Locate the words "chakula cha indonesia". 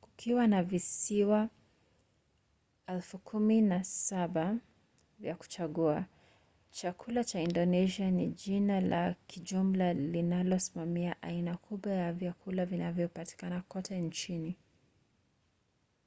6.70-8.10